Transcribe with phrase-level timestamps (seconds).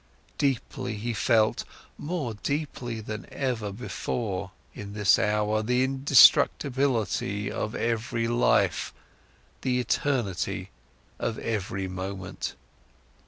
[0.39, 1.63] Deeply he felt,
[1.95, 8.91] more deeply than ever before, in this hour, the indestructibility of every life,
[9.61, 10.71] the eternity
[11.19, 12.55] of every moment.